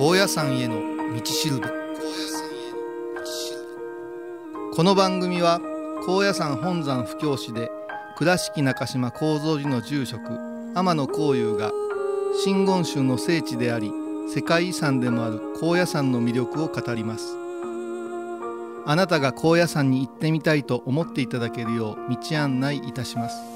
[0.00, 0.80] 高野山への
[1.14, 1.66] 道しるべ
[4.74, 5.60] この番組は
[6.06, 7.70] 高野山本山布教師で
[8.16, 10.22] 倉敷中島幸三寺の住職
[10.74, 11.70] 天野幸雄が
[12.42, 13.92] 真言宗の聖地であり
[14.34, 17.36] 世界遺産でもある高野山の魅力を語ります。
[18.86, 23.49] あなたが高野山に行ってみたいと思っていただけるよう道案内いたします。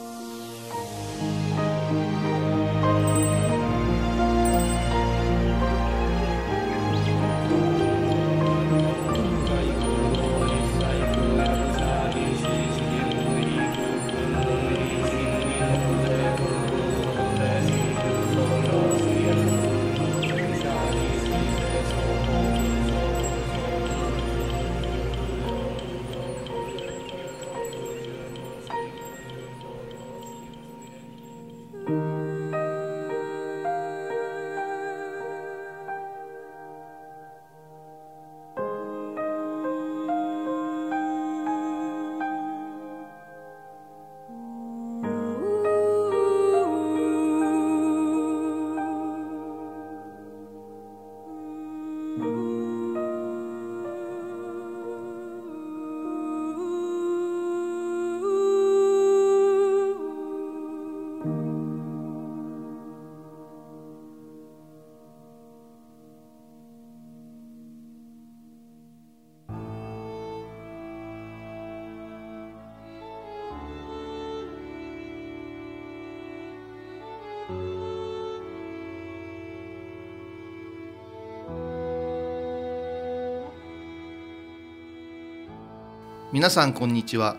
[86.35, 87.37] 皆さんこんにちは。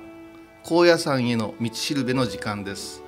[0.64, 3.04] 高野山への道しるべの時間です。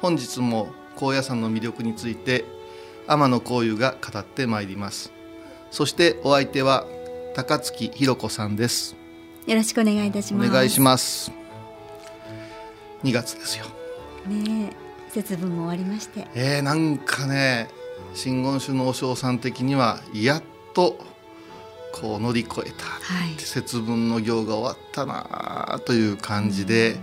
[0.00, 2.44] 本日も高野山の魅力について
[3.06, 5.12] 天野幸雄が語ってまいります。
[5.70, 6.84] そしてお相手は
[7.36, 8.96] 高槻弘子さんです。
[9.46, 10.50] よろしくお願いいたします。
[10.50, 11.30] お願いします。
[13.04, 13.66] 2月ですよ。
[14.26, 16.26] ねえ節分も終わりまして。
[16.34, 17.68] えー、なんかね
[18.14, 20.42] 真言宗の和尚さん的にはやっ
[20.74, 20.98] と
[21.92, 26.96] こう乗り越えた、はい、節分の行が終わったなという感じで、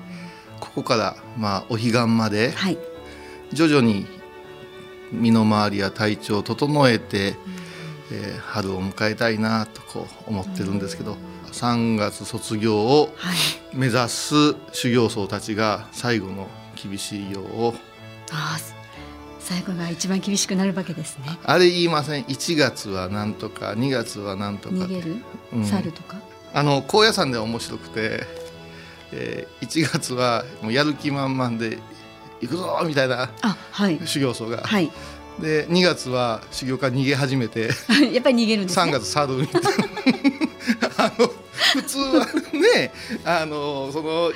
[0.59, 2.53] ここからまあお彼岸まで
[3.53, 4.05] 徐々に
[5.11, 7.35] 身の回りや体調を整えて、
[8.11, 11.17] えー、春を迎えたいなとこう思ってるんですけど、
[11.51, 13.09] 3月卒業を
[13.73, 17.73] 目指す修行僧たちが最後の厳しい行を
[19.49, 21.39] 最後が一番厳しくなるわけですね。
[21.43, 25.15] あれ言いません？1月はなんとか2月はなんとか逃げる、
[25.51, 26.17] うん、猿とか？
[26.53, 28.23] あの高野山では面白くて、
[29.11, 31.79] えー、1月はもうやる気満々で
[32.41, 33.31] 行くぞみたいな
[34.05, 34.91] 修行僧が、はい、
[35.41, 37.71] で2月は修行から逃げ始めて。
[38.13, 39.69] やっぱり逃げるんです、ね、3月猿みたいな
[40.97, 41.27] あの
[41.73, 42.91] 普通はね
[43.25, 44.31] あのその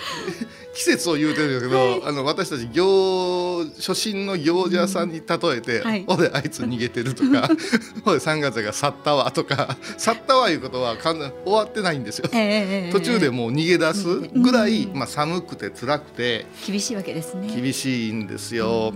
[0.73, 7.49] 季節を言うてるけど、はい、あの私たち行初心の行者さんに例えて「はい、おであいつ逃げてる」とか
[8.05, 17.53] 「おで3月が去ったわ」とか「去ったわ」いうことは完全終わってないんですよ、えー、途中でもう逃げ出すぐらい、まあ、寒くて辛くて厳しいわけですね。
[17.53, 18.93] 厳しいんですよ。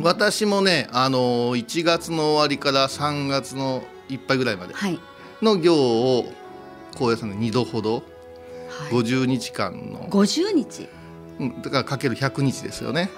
[0.00, 4.74] 私もねあの1月の終わりから3月のいっぱいぐらいまで
[5.42, 6.32] の行を
[6.96, 8.02] 高野山で2度ほど、はい、
[8.92, 10.88] 50日間の50日？
[11.62, 13.10] だからかける100日ですよね。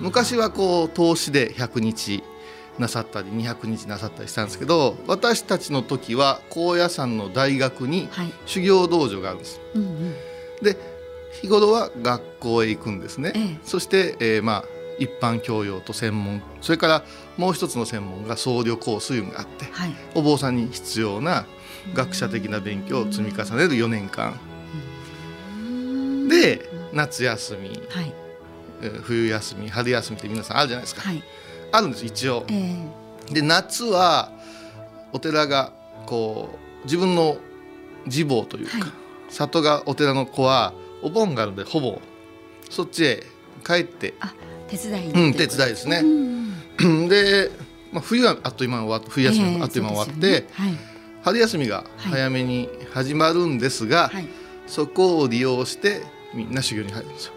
[0.00, 2.22] 昔はこう投資で100日
[2.78, 8.08] なさったり200日なさったりしたんですけど私たちの時は高野山の大学に
[8.44, 9.60] 修行道場があるんです。
[9.74, 10.14] はいうんうん、
[10.62, 10.76] で
[11.40, 13.32] 日頃は学校へ行くんですね。
[13.34, 14.64] ええ、そして、えー、まあ
[14.98, 17.04] 一般教養と専門それから
[17.36, 21.46] もう一つの専門が僧侶コースいうのがあって、はい、お坊さんに必要な
[21.94, 24.38] 学者的な勉強を積み重ねる4年間。
[26.28, 28.12] で夏休み、はい、
[29.02, 31.22] 冬休み春休みって皆さんあるじゃないですか、はい、
[31.72, 32.44] あるんです一応。
[32.48, 34.32] えー、で夏は
[35.12, 35.72] お寺が
[36.06, 37.36] こう自分の
[38.06, 38.88] 自坊というか、はい、
[39.28, 40.72] 里がお寺の子は
[41.02, 42.00] お盆があるんでほぼ
[42.70, 43.22] そっちへ
[43.64, 44.14] 帰って
[44.68, 46.02] 手伝いうん、手伝いですね。
[47.08, 47.50] で、
[47.92, 50.48] まあ、冬はあっという間終わって冬休みあっという間終わって、えーね。
[50.52, 50.78] はい、
[51.22, 54.28] 春休みが早めに始まるんですが、はい、
[54.66, 56.02] そこを利用して
[56.36, 57.32] みんな修行に入るんですよ。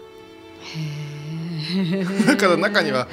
[2.26, 3.08] だから中には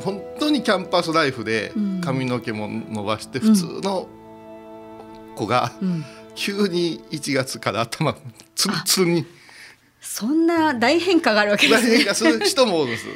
[0.00, 1.72] 本当にキャンパスライフで
[2.02, 4.08] 髪の毛も伸ばして普通の
[5.34, 5.72] 子が
[6.34, 8.16] 急に1月から頭
[8.54, 9.26] ツンツンに。
[10.00, 11.90] そんな大変化があるわけですね。
[11.90, 13.06] 大変化する人もおるんです。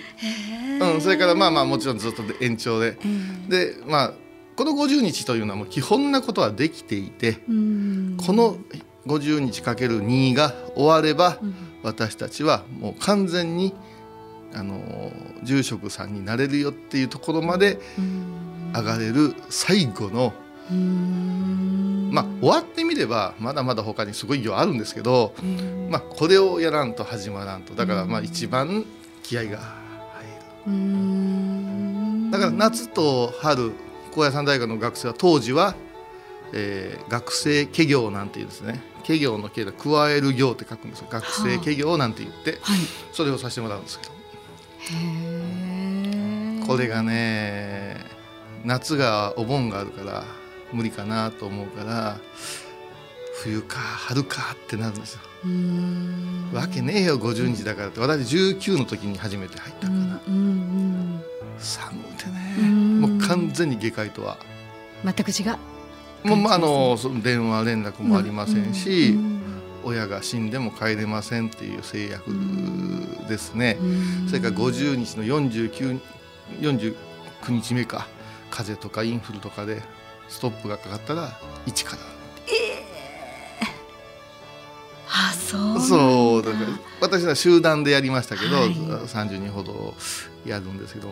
[0.80, 2.98] うん、それからまあまあもちろんずっと延長で、
[3.48, 4.12] でまあ
[4.56, 8.58] この50日というのはもう基本なことはできていて、この
[9.06, 11.38] 50日かける2が終われば、
[11.82, 13.74] 私たちはもう完全に
[14.54, 15.10] あの
[15.42, 17.80] 住職さんになれるよっていうところまで
[18.74, 20.32] 上がれる最後の
[22.10, 25.34] まあ終わってみればまだまだ他にすごい行あるんですけど、
[25.90, 27.74] まあ、これをやらんと始まらんと。
[27.74, 28.84] だからまあ一番
[29.22, 29.58] 気合が
[30.66, 32.30] 入る。
[32.30, 33.72] だから夏と春
[34.12, 35.74] 高野山大学の学生は当時は、
[36.52, 41.08] えー、学生家業なんていうんですね家業の家で加える業って書くんですよ。
[41.10, 42.70] 学生家業なんて言って、はあ
[43.12, 44.12] それをさせてもらうんですけど。
[46.66, 47.96] これがね
[48.64, 50.24] 夏がお盆があるから
[50.72, 52.18] 無理かなと思うから
[53.42, 55.20] 冬か春かってなるんですよ。
[56.52, 58.00] わけねえよ50日だからって。
[58.00, 60.20] 私19の時に初めて入ったから、
[61.58, 62.68] 寒くてね。
[63.00, 64.38] もう完全に下界とは。
[65.04, 65.71] 全く違う。
[66.24, 69.18] もうまああの電話連絡もありませんし、
[69.84, 72.30] 親が死んでも帰れませんっていう制約
[73.28, 73.78] ですね、
[74.28, 76.00] それから50日の49
[76.60, 76.94] 49
[77.48, 78.06] 日目か。
[78.52, 79.82] 風邪とかインフルとかで
[80.28, 81.32] ストップがかかったら
[81.66, 82.02] 一から。
[82.46, 86.66] えー、あそうそうだから
[87.00, 89.94] 私は集団でやりましたけど、はい、30人ほど
[90.44, 91.08] やるんですけど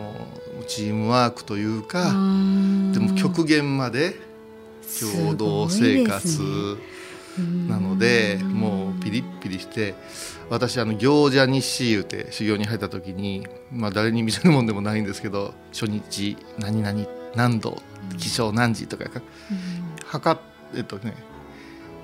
[0.67, 4.19] チームワークというかでも極限まで
[4.99, 6.77] 共同生活
[7.67, 9.95] なのでもうピリッピリして
[10.49, 17.81] 私あの行者日誌言うて修行に入った時に、まあ、誰に見せるもんでもないんですけど初日何々何度
[18.17, 19.05] 気象何時とか
[20.05, 20.39] 測
[20.75, 21.15] えっとね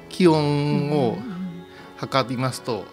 [0.10, 1.18] 気温を
[1.98, 2.86] 測りますと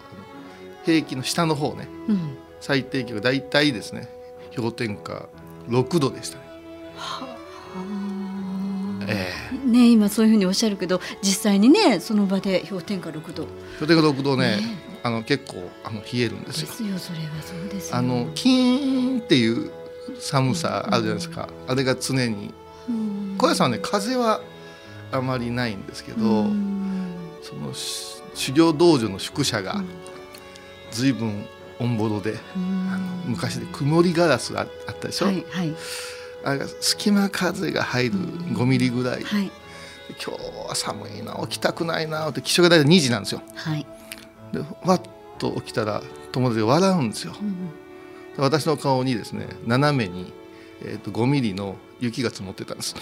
[0.83, 4.09] 平均の下の方ね、うん、最低気温大体ですね
[4.55, 5.29] 氷点下
[5.69, 7.34] 6度でしたね。
[9.07, 13.47] えー、ね今そういうふうにおっしゃるけど実際にねその場で氷点下6度。
[13.79, 14.61] 氷点下6度ね、ね、
[15.03, 16.67] あの結構あの冷えるんですよ。
[16.67, 19.71] ですよそれはそうですあのキーンっていう
[20.19, 22.53] 寒さあるじゃないですか、うん、あれが常に。
[23.37, 24.41] 小屋さんはね風は
[25.11, 26.45] あまりないんですけど、
[27.41, 29.83] その修行道場の宿舎が
[30.91, 31.45] 随分
[31.79, 35.73] オンボロで、あの昔で曇りガラスがあったでしょ、はいはい、
[36.45, 39.51] あれ隙間風が入る5ミリぐらい、はい、
[40.23, 43.41] 今日は寒いな起きたくないなって気象が大体2時なんですよ。
[43.55, 43.85] はい、
[44.53, 45.01] でわっ
[45.39, 47.33] と起きたら友達が笑うんですよ。
[47.41, 47.71] うん、
[48.37, 50.31] 私の顔にですね斜めに、
[50.83, 52.95] えーと、と5ミリの雪が積もってたんです。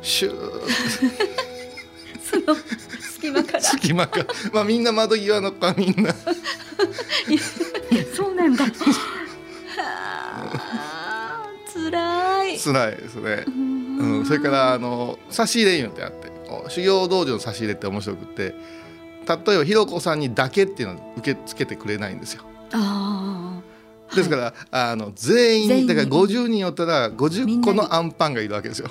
[0.00, 0.34] シュー。
[2.24, 2.56] その
[3.00, 3.60] 隙間から。
[3.60, 4.26] 隙間から。
[4.52, 6.14] まあみんな窓際のかみんな。
[8.16, 8.64] そうなんだ
[11.88, 12.58] つらい。
[12.58, 13.44] つらいですね。
[13.46, 16.30] うん、それからあの差し入れよってあって
[16.68, 18.54] 修行道場の差し入れって面白くて
[19.26, 22.44] 例えばひろこさんにだけっていうのは受け付けてくれないんですよ。
[22.72, 23.60] あ
[24.14, 28.88] ですから、はい、あの全員だから50人おったら50個のあんパンがいるわけですよ。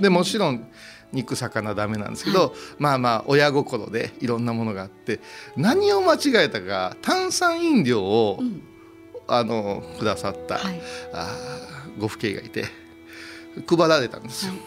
[0.00, 0.66] でもちろん
[1.12, 5.20] 肉魚ダメなんですけど、はい、まあまあ親心でいろんなものがあって
[5.56, 8.62] 何を間違えたか炭酸飲料を、うん、
[9.28, 10.80] あのくださった、はい、
[11.12, 11.28] あ
[11.98, 12.66] ご父兄がいて
[13.66, 14.52] 配られたんですよ。
[14.52, 14.60] はい、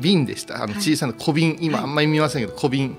[0.00, 0.62] 瓶でした。
[0.62, 2.96] あの小さな小瓶、今あんまり見ませんけど小瓶。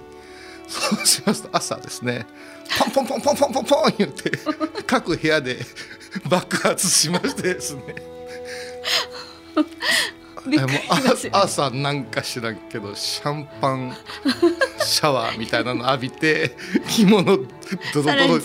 [0.67, 2.25] そうしますと朝ですね。
[2.79, 4.31] ポンポンポンポンポンポンポン言って
[4.87, 5.59] 各部屋で
[6.29, 7.83] 爆発しましてですね
[11.31, 13.95] 朝なんか知らんけどシャンパン
[14.83, 16.55] シャワーみたいなの浴びて
[16.89, 18.39] 着物ドロドロ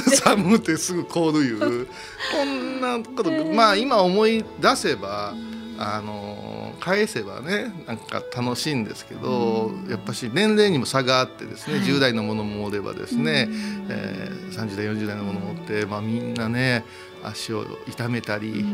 [0.00, 1.86] 寒くてすぐ凍るいう
[2.32, 5.34] こんなこと、まあ今思い出せば
[5.78, 13.48] あの返せばねなんか楽しいんですけどやっぱし年齢にも差があってですね、はい、10代のものもおればですね、
[13.88, 16.84] えー、30代40代のものもって、まあ、みんなね
[17.24, 18.64] 足を痛めたり。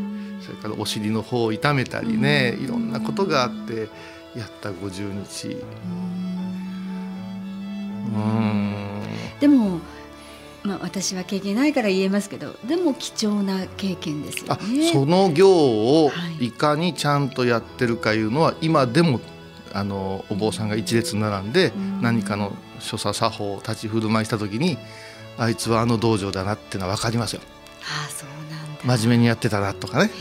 [0.41, 3.89] それからお尻の方を痛めたりねいろんなことがあって
[4.35, 5.63] やった50日。
[8.11, 9.01] うん
[9.39, 9.79] でも
[10.61, 14.91] まあ、私は経験ないから言えますけどでも貴重な経験ですよね。
[14.91, 19.21] その行をいかにちゃんとやってるかいうのは、はい、今でも
[19.71, 24.77] あのお坊さんが一列並んで何かの所作作法を立ち振る舞いした時に
[25.37, 27.41] あいつはあの道場だなっていうのは分かりますよ。
[27.89, 28.29] あそう
[28.85, 30.11] 真面目にやってたなとかね、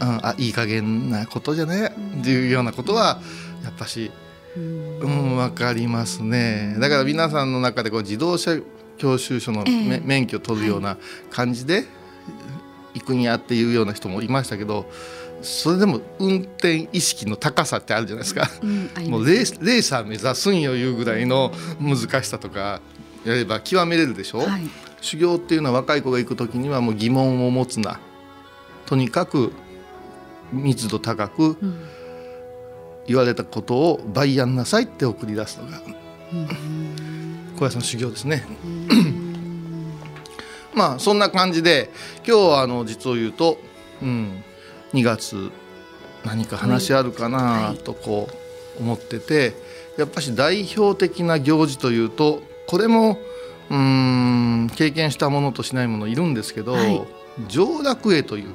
[0.00, 1.92] うん、あいい加減なことじゃね？
[2.20, 3.20] っていうようなことは
[3.62, 4.10] やっぱし、
[4.56, 6.76] うん、分かりますね。
[6.78, 8.58] だから皆さんの中でこう自動車
[8.96, 9.64] 教習所の、
[10.04, 10.96] 免許を取るような
[11.30, 11.84] 感じで
[12.94, 14.90] 行くんやっていうような人もいましたけど
[15.42, 21.50] それでも運転意識の高さってあるじゃないですか、うんうん、もうレーレーサー目指すんよいうぐらいの
[21.80, 22.82] 難しさとか
[23.24, 24.62] やれば極めれるでしょ、はい、
[25.00, 28.00] 修行っていうのは若い子が行く時にはもう疑問を持つな。
[28.86, 29.52] とにかく
[30.52, 31.56] 密度高く
[33.06, 35.80] 言われたことを倍やんなさいって送り出すのが
[37.58, 38.44] 小屋さんの修行ですね。
[40.74, 41.90] まあそんな感じで
[42.26, 43.58] 今日はあの実を言うと、
[44.02, 44.42] うん、
[44.92, 45.50] 2月
[46.24, 48.28] 何か話あるかなとこ
[48.78, 49.54] う思ってて、
[49.98, 53.18] やっぱし代表的な行事というとこれも
[53.70, 57.06] うん経験したものとしないものいるんですけど、はい、
[57.48, 58.50] 上楽会という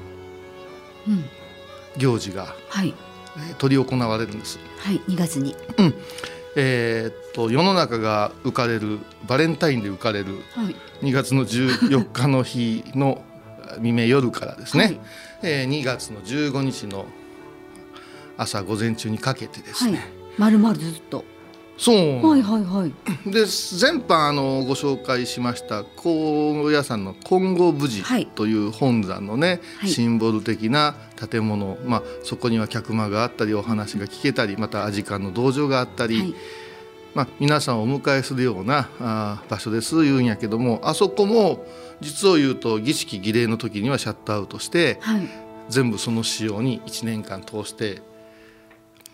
[1.98, 2.94] 行事が、はい。
[3.38, 4.60] えー、執り行われるんです。
[4.80, 5.94] はい、2月に、うん。
[6.58, 10.42] えー、っと世の中が浮かれるバレンタインで浮かれる
[11.02, 13.22] 2月の14日の日の
[13.76, 15.00] 未明夜からですね、はい、
[15.44, 17.06] えー、2月の15日の
[18.38, 20.02] 朝午前中にかけてですね、はい、
[20.38, 21.26] 丸々ずっと
[21.78, 22.26] そう。
[22.26, 22.94] はいはいはい。
[23.26, 28.04] で前般あのご紹介しました高野山の金剛無事
[28.36, 30.96] という本山のね、はい、シンボル的な
[31.30, 36.36] 建物、まあ、そこには客間があったりお話が聞けたりまた阿字観の道場があったり、はい、
[37.14, 41.66] まあ、皆さんをお迎えするようなあ場所です言うんやけどもあそこも
[42.02, 45.28] 実を言うと儀式儀礼の時にはシャットアウトして、はい、
[45.70, 48.02] 全部その仕様に1年間通して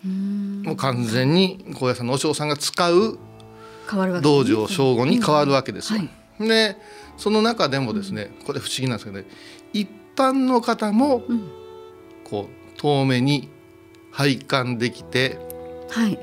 [0.04, 3.18] もう完全に高野山の和尚さんが使う
[4.22, 6.00] 道場荘厳に変わるわけですよ。
[6.38, 6.76] はい、で
[7.16, 9.26] その中でもですねこれ不思議なんですけどね
[9.72, 11.22] 一般の方も
[12.24, 13.48] こう遠目に
[14.10, 15.38] 拝観できて、
[15.90, 16.18] はい、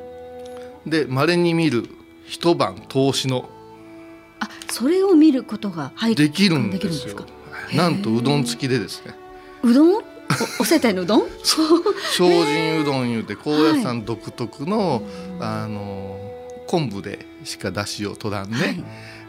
[0.85, 1.89] で稀に見る
[2.25, 3.49] 一晩投資の
[4.39, 7.25] あそれを見ることができるんですよ。
[7.75, 9.13] なんとうどん付きでですね。
[9.63, 10.03] うどん？
[10.59, 11.29] お世帯のうどん？
[11.43, 15.01] 精進うどんいうて高野山独特の、
[15.39, 16.17] あの
[16.67, 18.83] 昆布でしか出汁を取らんね、はい、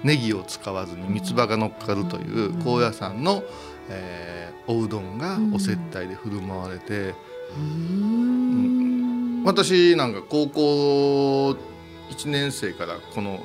[0.04, 3.42] ネギを使わずに三つ葉が乗っかるという高野山の、
[3.88, 7.14] えー、おうどんがお接待で振る舞われて、
[7.56, 11.50] うん、私なんか高校
[12.10, 13.40] 1年生からこの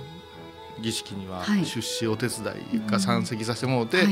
[0.81, 2.39] 儀式には出資お手伝
[2.73, 4.07] いが参席させてもらって、はい、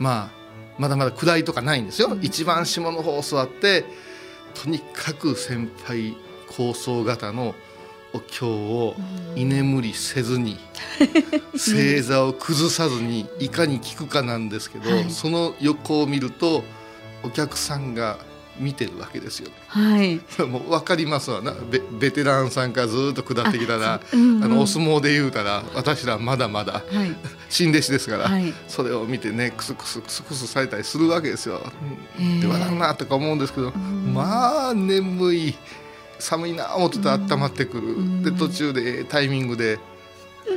[0.00, 0.37] まあ
[0.78, 3.84] まだまだ位とかないんですよ、一番下の方座って
[4.54, 6.16] とにかく先輩
[6.56, 7.54] 高層型の
[8.12, 8.96] お経を
[9.36, 10.58] 居眠りせずに
[11.56, 16.64] 正座を崩さずにいかに聞くかなんですけど、はい、その横を見ると
[17.22, 18.18] お客さんが
[18.58, 19.50] 見てるわけですよ。
[19.68, 20.20] はい。
[20.46, 21.54] もう分かりますわな。
[21.70, 27.14] ベベテランさんからずっと下ってきたらあうんうん、あのお相撲で言うたら私らまだまだ、はい、
[27.48, 31.60] 新弟子ですから、はい、それを見てねクスクスクスクスされたりするわけですよ。
[32.40, 35.54] で笑うなとか思うんですけど、まあ眠い
[36.18, 39.78] 寒いな思ってたら温まってくる、で途中でタイミングで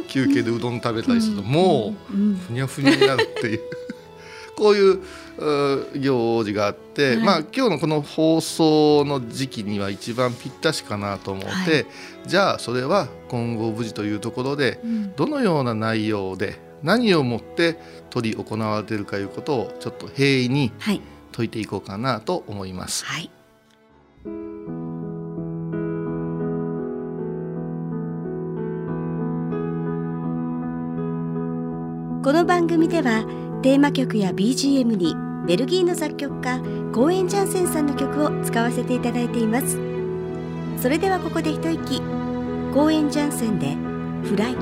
[0.07, 2.13] 休憩でうどん食べたりすると、もう
[2.47, 3.61] ふにゃふにゃになるっていう。
[4.57, 5.01] こういう
[5.99, 11.85] 行事があって、はい、まあ今日のこの放送の時期には一番ぴったしかなと思って、はい、
[12.27, 14.79] じゃあそれは今後無事というところで、
[15.15, 17.77] どのような内容で何をもって
[18.09, 20.71] 取り行われているかいうことをちょっと平易に
[21.31, 23.05] 解いていこうかなと思います。
[23.05, 23.29] はい、
[32.23, 33.25] この番組では
[33.61, 35.15] テーマ曲や BGM に
[35.47, 36.59] ベルギーの作曲家
[36.93, 39.77] コーエン・ジャンセンさんの曲を使わせていただいています。
[40.81, 42.01] それではここで一息。
[42.73, 43.75] コーエン・ジャンセンで
[44.27, 44.55] 「フライ」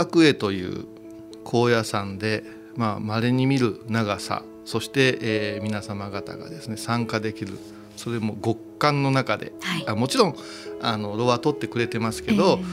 [0.00, 0.86] 楽絵という
[1.44, 2.42] 高野山で
[2.74, 7.58] まあ稀に見る長さそして、えー、皆様方がですね参加できる
[7.96, 10.36] それも極寒の中で、はい、あもちろん
[10.80, 12.64] あの炉は取ってくれてますけど、えー、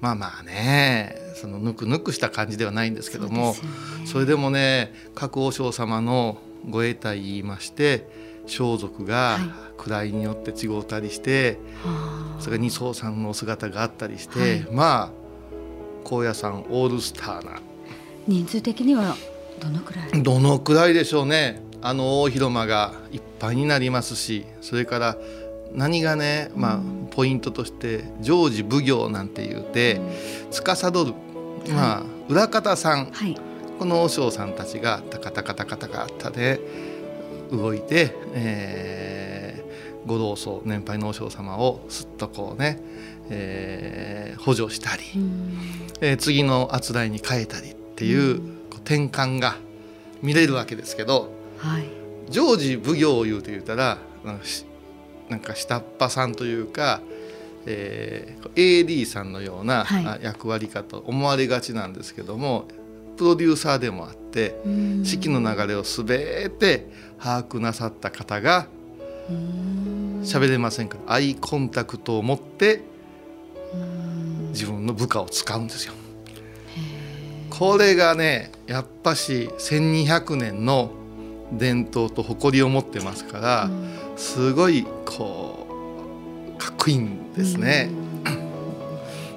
[0.00, 3.54] まあまあねそのぬくぬくした感じではないんですけども
[4.04, 8.08] そ、ね,、れでもね各和尚様のご永代言いまして
[8.46, 9.38] 装束が
[9.76, 15.23] 位によって違うたりして、はい、それから二層さんのお姿があったりして、はい、まあ
[16.04, 17.60] 高野山オールスターな。
[18.26, 19.16] 人数的には
[19.58, 20.22] どのくらい？
[20.22, 21.62] どのくらいでしょうね。
[21.82, 25.18] あの大広間がいっぱいになりますしそれから
[25.74, 30.00] 何がね、まあ、ポイントとして常時奉行なんて言うて
[30.50, 31.12] 司る、
[31.74, 33.36] まあ、裏方さん、はい、
[33.78, 36.58] この和尚さんたちがタカタカタカタカタで
[37.50, 42.80] 動いて、えー、ご老僧年配の和尚様をすっとこうね、
[43.30, 45.02] えー、補助したり、
[46.00, 48.40] えー、次のあつらいに変えたりっていう,、
[48.84, 49.56] 転換が
[50.22, 51.84] 見れるわけですけど、はい、
[52.30, 53.98] 常時奉行を言うと言うたら
[55.28, 57.00] なんか下っ端さんというか、
[57.66, 59.86] えー、AD さんのような
[60.22, 62.66] 役割かと思われがちなんですけども、
[63.16, 64.56] プロデューサーでもあって
[65.04, 66.06] 式の流れを全
[66.50, 68.66] て把握なさった方が
[70.22, 72.82] 喋れませんからアイコンタクトを持って
[74.54, 75.92] 自分の部下を使うんですよ。
[77.50, 80.90] これがねやっぱし1200年の
[81.52, 83.70] 伝統と誇りを持ってますから、
[84.16, 85.66] すごいこ
[86.56, 87.90] うかっこいいんですね。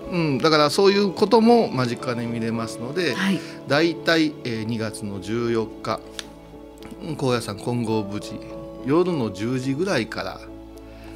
[0.10, 6.00] うん、だからそういうことも間近に見れますので、はい、だいたい2月の14日
[7.18, 8.40] 高野山金剛無事
[8.86, 10.40] 夜の10時ぐらいから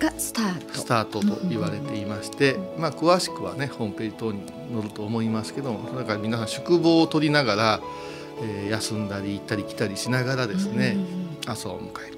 [0.01, 0.73] がスタート。
[0.73, 4.41] スタートと言われていまして、まあ、詳しくはねホームページ等に
[4.73, 7.81] 載ると思いますけどもだから皆さん宿坊を取りながら、
[8.41, 10.97] えー、休んだり行ったり来たりしながらですね、
[11.45, 12.17] 朝を迎える。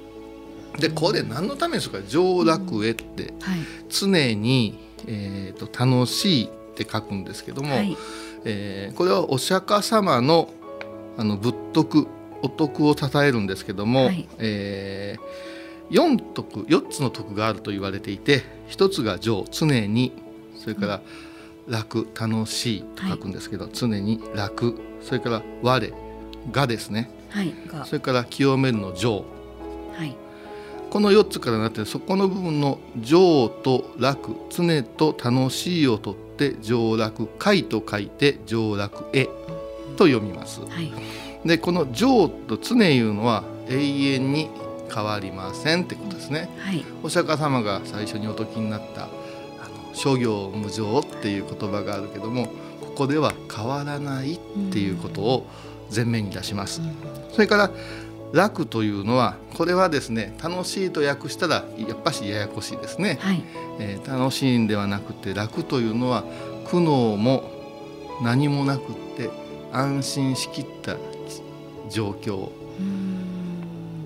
[0.79, 2.01] でこれ何のためですか？
[2.07, 7.95] 上楽へって、はい、常に、えーと、楽しいって書くんですけども、はい、
[8.43, 10.49] えー、これはお釈迦様の
[11.15, 12.07] あの仏徳
[12.41, 15.21] お徳を称えるんですけども、はい、えー、
[15.93, 20.12] 4徳4つの徳があると言われていて1つが上常に
[20.58, 21.01] それから
[21.67, 25.93] 楽楽しいと書くんですけど、はい、常に楽それから我
[26.51, 27.53] がですね、はい、
[27.86, 29.23] それから清めるの上、
[29.93, 30.15] はい、
[30.89, 39.25] この4つからなってそこの部分の上と楽常と楽しいをとって上楽快と書いて上楽へ
[39.95, 40.62] と読みます。
[40.62, 40.91] はい、
[41.47, 44.49] でこの上と常いうのは永遠に
[44.93, 46.49] 変わりませんってことですね。
[46.60, 52.47] はい、お釈迦様が最初にお説きになったあの諸行無常っていう言葉があるけども
[52.82, 54.39] ここでは変わらないっ
[54.71, 55.47] ていうことを
[55.93, 56.82] 前面に出します。
[57.32, 57.71] それから
[58.34, 63.43] 楽というのはこれはですね楽しいと訳したらやっぱしややこしいですね、はい、
[63.79, 66.23] えー、楽しいんではなくて楽というのは
[66.65, 67.51] 苦悩も
[68.23, 69.29] 何もなくって
[69.71, 70.97] 安心しきった
[71.89, 72.49] 状況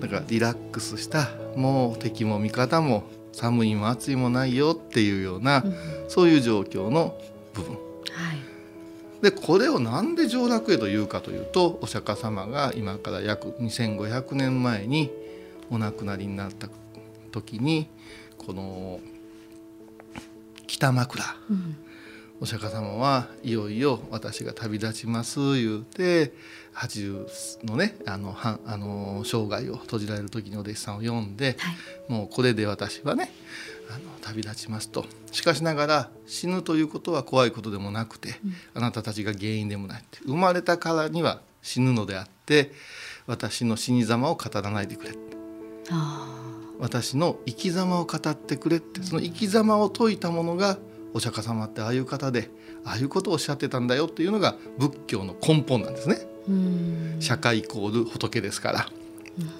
[0.00, 5.74] だからリラックスしたもう敵も味方も寒いも暑いもないよっていうような、うん、
[6.08, 7.16] そういう状況の
[7.54, 7.78] 部分。
[9.22, 15.10] でこれをなんで上楽へというかというとお釈迦様が今から約2500年前に
[15.70, 16.68] お亡くなりになった
[17.32, 17.88] 時に
[18.36, 19.00] この
[20.68, 21.76] 北枕、うん、
[22.40, 26.32] お釈迦様はいよいよ私が旅立ちます言うて
[26.74, 31.72] 80のねあのはあの生涯を閉じられる時にお弟子さんを呼んで、は
[32.08, 33.32] い、もうこれで私はね
[33.90, 35.04] あの旅立ちますと。
[35.32, 40.18] しかしながら死ぬということは怖いことでもなくて、うん、あなたたちが原因でもないって。
[40.24, 42.72] 生まれたからには死ぬのであって
[43.26, 45.12] 私の死に様を語らないでくれ
[46.78, 49.02] 私の生き様を語ってくれって。
[49.02, 50.78] その生き様を説いたものが
[51.14, 52.50] お釈迦様ってああいう方で
[52.84, 56.26] ああいうことをおっしゃってたんだよっていうのが仏教の根本なんですね。
[57.20, 58.88] 社会イコール仏ですから。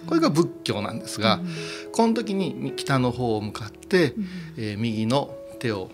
[0.06, 1.40] これが仏教なんですが、
[1.92, 4.14] この時に北の方を向かって、
[4.56, 5.90] えー、右の手を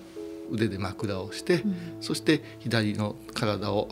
[0.50, 1.62] 腕で枕をして、
[2.00, 3.88] そして左の体を、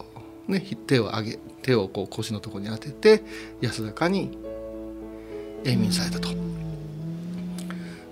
[0.49, 3.23] ね、手を上げ手をこう腰のところに当てて
[3.61, 4.37] 安らかに
[5.65, 6.29] 永眠されたと。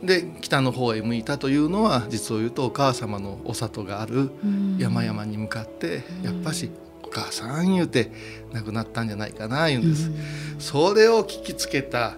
[0.02, 4.30] で北の方へ向いたというのは実を言うとお母様のお里がある
[4.78, 6.70] 山々に向かってやっぱし
[7.10, 8.10] 母さん言うて
[8.52, 10.10] 亡くなったんじゃないかな言うんです。
[10.58, 12.16] それを聞きつけた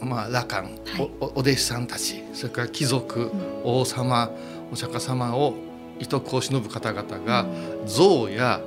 [0.00, 4.30] まあ、羅漢、はい、おお弟子さんたちそれから貴族、うん、王様
[4.70, 5.54] お釈迦様を
[5.98, 7.44] 糸こを忍ぶ方々が、
[7.84, 8.60] 象や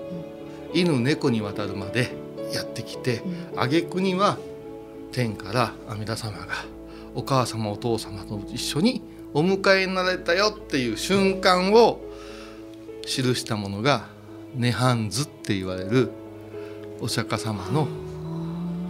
[0.73, 2.11] 犬猫に渡るまで
[2.53, 3.21] やってきて、
[3.55, 4.37] 挙句には
[5.13, 6.47] 天から阿弥陀様が
[7.15, 9.01] お母様お父様と一緒に
[9.33, 12.01] お迎えになられたよっていう瞬間を
[13.03, 14.07] 記したものが
[14.57, 16.09] 「涅槃図」って言われる
[16.99, 17.87] お釈迦様の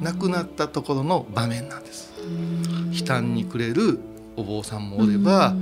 [0.02, 2.12] 亡くなったところの場面なんです。
[2.92, 4.00] 悲嘆にくれる
[4.36, 5.56] お坊さんもおれば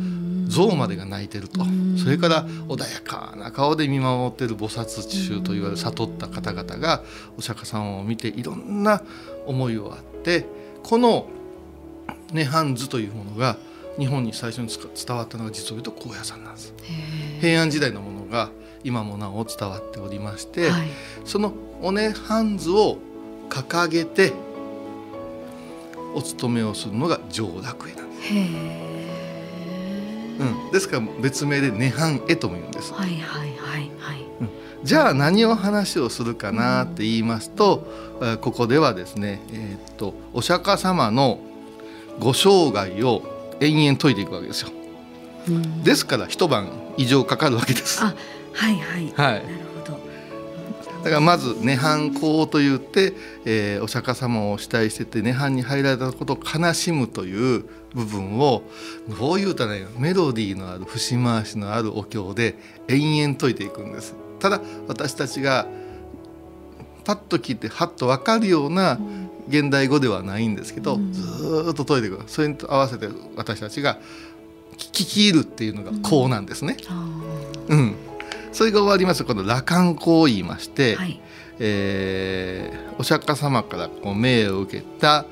[0.47, 1.65] 象までが泣いてると。
[1.97, 7.03] それから穏やかな顔で見守っている菩薩中といわれる悟った方々が
[7.37, 9.03] お釈迦様を見ていろんな
[9.45, 10.45] 思いをあって
[10.83, 11.27] この
[12.33, 13.57] 「涅槃図」というものが
[13.97, 16.73] 日本に最初に伝わったのが実を言うと高野山なんです。
[17.41, 18.49] 平安時代のものが
[18.83, 20.87] 今もなお伝わっておりまして、はい、
[21.25, 22.97] そのお涅槃図を
[23.49, 24.33] 掲げて
[26.15, 28.33] お勤めをするのが上楽絵なんです。
[30.39, 32.93] うん、ですから別名で涅槃絵とも言うんです。
[32.93, 34.25] はいはいはいはい。
[34.39, 34.49] うん、
[34.83, 37.85] じゃあ何を話をするかなって言いますと、
[38.21, 41.39] うん、ここではですね、えー、っとお釈迦様の
[42.19, 43.23] ご生涯を
[43.61, 44.69] 延々解いていくわけですよ。
[45.47, 48.03] うん、ですから一晩以上かかるわけです。
[48.03, 48.13] あ
[48.53, 49.13] はいはい。
[49.15, 49.43] はい。
[49.43, 49.69] なる
[50.99, 53.13] だからまず涅槃講といって、
[53.45, 58.63] えー、お釈迦様を主体してて涅槃に入られたことを悲しむという部分を
[59.17, 59.91] どういうたらいいの？
[59.91, 62.55] メロディーのある節回しのあるお経で
[62.89, 64.13] 延々解いていくんです。
[64.39, 65.67] ただ私たちが
[67.09, 68.99] パッと聞いてハッと分かるような
[69.47, 73.97] 現代語ではないんですけど、うん、ずっと解いていくそれに合わせて私たちが
[74.73, 76.77] 聞き入るっていうのがこうなんですね。
[77.67, 77.95] うん、うん。
[78.51, 79.23] それが終わります。
[79.23, 81.19] とこの羅漢講を言いまして、はい、
[81.57, 85.25] えー、お釈迦様からこう命を受けた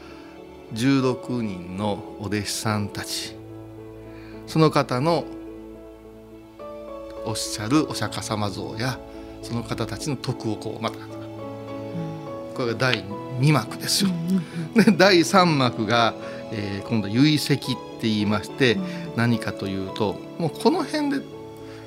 [0.74, 3.36] 16人のお弟子さんたち。
[4.48, 5.26] その方の
[7.26, 8.98] おっしゃるお釈迦様像や
[9.44, 10.98] その方たちの徳をこうまた、
[12.58, 13.04] これが第
[13.40, 14.10] 2幕ですよ。
[14.76, 16.16] で第3幕が、
[16.52, 17.70] えー、今度唯石って
[18.04, 18.78] 言いまして
[19.16, 21.26] 何かというともうこの辺で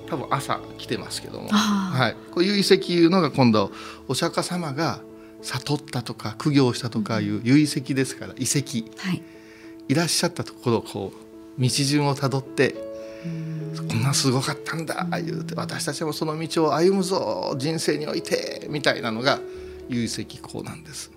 [0.08, 3.70] 多分朝来てますけども、はい、こういう遺跡いうのが今度
[4.08, 5.00] お釈迦様が
[5.42, 9.22] 悟ったとか苦行したとかいう遺跡ですから遺跡、はい、
[9.88, 11.12] いらっしゃったところをこ
[11.58, 12.74] う道順をたどって
[13.88, 19.40] こんなすごかったんだ言うて私たちもその道を歩むぞ人生においてみたいなのが
[19.96, 21.10] 遺跡こうなんです。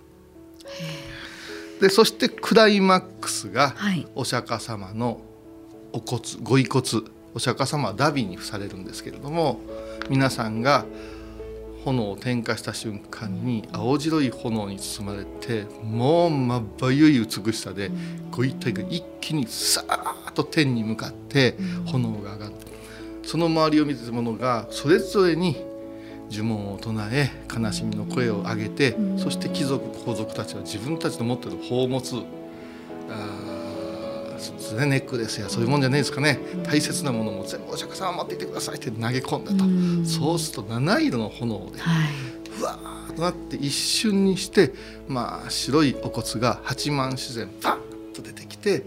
[1.82, 3.76] でそしてクライマックスが
[4.16, 5.20] お釈迦様の
[5.92, 6.84] お骨ご遺骨
[7.34, 9.60] お釈迦様はダビに付されるんですけれども
[10.10, 10.86] 皆さんが
[11.84, 17.92] 炎を点火した瞬間に青白い炎に包まれてもうまばゆい美しさで
[18.32, 21.58] ご一体が一気にさーっと天に向かって
[21.88, 22.54] 炎が上がる
[23.24, 25.58] その周りを見てた者がそれぞれに
[26.30, 32.26] 呪文を唱え悲しみの声を上げてそして貴族皇族たちは自分たちの持っている宝物
[34.52, 42.08] ですねネックレスやそういうもんじゃないですかね、大切なものも全部お釈迦様持っていてくださいって投げ込んだと、うそうすると七色の炎で、はい、
[42.50, 44.74] ふわーっとなって一瞬にして
[45.08, 47.78] まあ白いお骨が八幡自然パ
[48.12, 48.86] ッと出てきて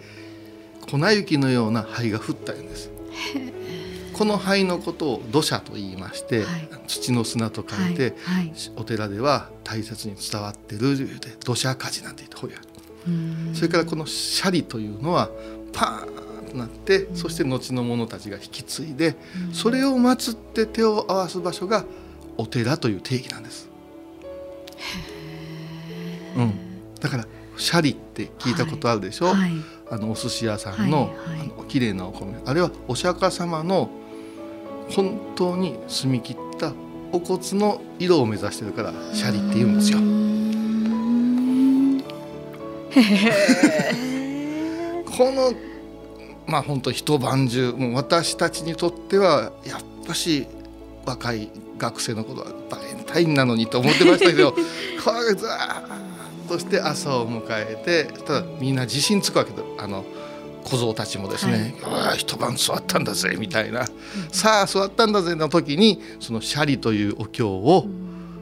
[0.90, 2.90] 粉雪のような灰が降ったんです。
[4.16, 8.44] この灰のことを土砂と言いまして、はい、土の砂と書いて、はい。
[8.46, 10.96] はい、お寺では大切に伝わってる
[11.44, 12.56] 土砂火事なんて言ってほや
[13.54, 15.30] それからこのシャリというのは
[15.72, 19.16] パーンとなってそして後の者たちが引き継いで
[19.52, 21.84] それを祀って手を合わす場所が
[22.38, 23.68] お寺という定義なんです。
[26.36, 26.52] うん、
[27.00, 27.26] だから
[27.56, 29.52] シャリって聞いたことあるでしょ、はい、
[29.90, 31.16] あのお寿司屋さんの,、はい。
[31.16, 32.34] はい、あの綺麗なお米。
[32.44, 33.90] あれはお釈迦様の
[34.90, 36.72] 本当に澄み切った
[37.12, 39.98] お骨の色を目指してるからシャリって言うんですよ。
[45.16, 45.52] この
[46.46, 50.46] まあ本当一晩中もう私たちにとってはやっぱし
[51.04, 54.58] 若い学生の頃はバレンタインなのにと思ってましたけど こ
[55.28, 55.88] れずーっ
[56.48, 60.04] として朝を迎えてただみんな自信つくわけだあの
[60.66, 63.86] 小僧たちもですね「はい、一晩座ったんだぜ」みたいな
[64.32, 67.86] 「さあ座ったんだぜ」の時にそのシャリというお経を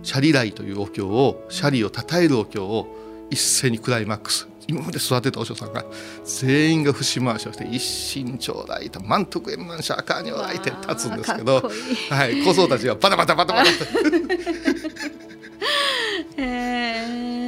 [0.02, 2.86] シャリライというお経をシャリをたたえるお経を
[3.30, 4.48] 一斉にクライマックス。
[4.66, 5.84] 今まで育てたお嬢さんが
[6.24, 11.70] 全員が節回しをして一心頂戴と満徳円満社カーには相手立つんですけど
[12.08, 13.74] はい、小僧たちがバタバタバタバタと。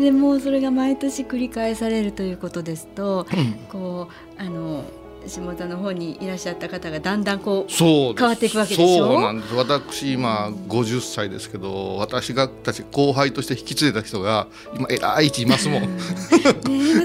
[0.00, 4.08] でもそれが毎年繰り返されるということですと、うん、こ
[4.38, 4.84] うあの
[5.26, 8.98] 下田の方にいらっしゃった方がだんだんこう変わっていくわけでしょ？
[9.06, 9.54] そうなんです。
[9.54, 15.82] 私今50歳ですけど私がたち後輩として引き連れた人が今えらい位置いますもん。
[15.82, 15.88] ね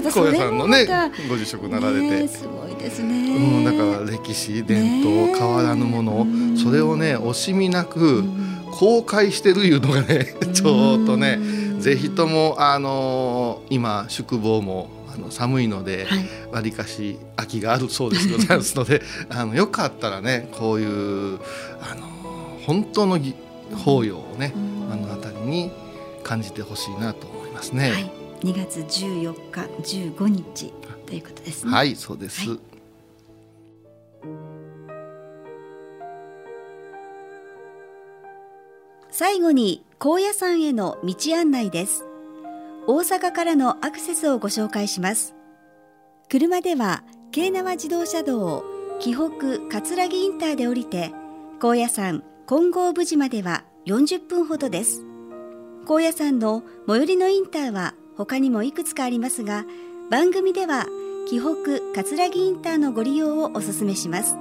[0.02, 0.86] 高野さんのね
[1.28, 8.24] ご辞職なられて、ね、すごいですね、うん、だから歴史伝統変わらぬものそれをね惜しみなく
[8.72, 11.38] 公開してるいうのがねちょっとね
[11.78, 16.06] ぜひともあの今宿坊もあの寒いので
[16.52, 21.38] わり、かし空きがあるそうですございますので あのよかったらねこういう
[21.80, 22.06] あの
[22.66, 23.18] 本当の
[23.84, 24.52] 法要をね
[24.90, 25.70] 目の当たりに
[26.22, 27.90] 感じてほしいなと思いますね。
[27.90, 28.12] はい、
[28.42, 29.60] 2月14日
[30.16, 30.72] 15日
[31.06, 31.72] ということですね。
[31.72, 32.58] はいそうです、はい。
[39.10, 42.04] 最後に高野山への道案内です。
[42.86, 45.34] 大阪からのアクセスをご紹介します。
[46.28, 48.62] 車では京奈和自動車道を
[49.00, 51.12] 紀北葛城インターで降りて
[51.60, 55.02] 高野山金剛無寺までは40分ほどです。
[55.86, 59.64] 高野山の最寄りのインターは他にもいくつかありますが
[60.10, 60.86] 番組では
[61.26, 64.36] 紀北葛城インターのご利用をお勧めします。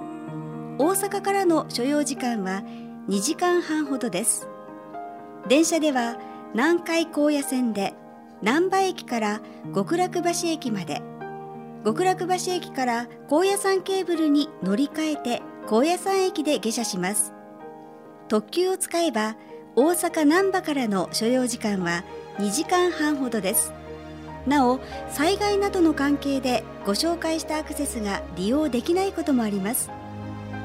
[0.79, 2.61] 大阪からの所要時間は
[3.07, 4.49] 2時間半ほどです。
[5.47, 6.17] 電車では
[6.53, 7.93] 南海高野線で
[8.41, 9.41] 難波駅から
[9.73, 11.01] 極楽橋駅まで。
[11.85, 17.31] 極楽橋駅から高野山ケーブルに乗り換えて高野山駅で下車します。
[18.27, 19.35] 特急を使えば
[19.75, 22.03] 大阪難波からの所要時間は
[22.39, 23.71] 2時間半ほどです。
[24.47, 24.79] なお
[25.09, 29.91] 災害などの関係でご紹介したアクセスが利用できないこともあります。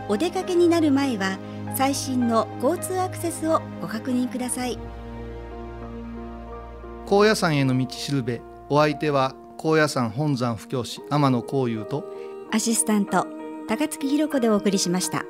[0.09, 1.39] お出かけになる前は
[1.77, 4.79] 最新の交通アクセスをご確認ください
[7.07, 12.05] 高野山への道しるべお相手は高野山本山布教師天野幸雄と
[12.53, 13.27] アシスタント
[13.69, 15.25] 高槻弘子でお送りしました。